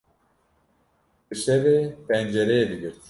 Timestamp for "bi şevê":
1.27-1.77